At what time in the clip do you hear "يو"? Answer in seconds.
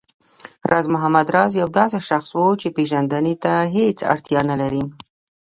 1.61-1.67